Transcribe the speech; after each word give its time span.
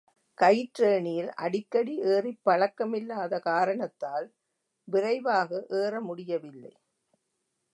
கயிற்றேணியில் 0.37 1.29
அடிக்கடி 1.37 1.95
ஏறிப் 2.05 2.41
பழக்கமில்லாத 2.45 3.39
காரணத்தால் 3.41 4.27
விரைவாக 4.87 5.49
ஏற 5.77 6.01
முடியவில்லை. 6.01 6.73